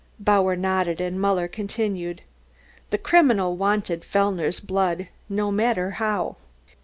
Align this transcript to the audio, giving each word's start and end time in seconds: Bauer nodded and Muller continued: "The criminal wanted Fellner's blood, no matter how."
Bauer 0.19 0.55
nodded 0.55 0.99
and 0.99 1.21
Muller 1.21 1.47
continued: 1.47 2.23
"The 2.89 2.97
criminal 2.97 3.55
wanted 3.55 4.03
Fellner's 4.03 4.59
blood, 4.59 5.09
no 5.29 5.51
matter 5.51 5.91
how." 5.91 6.37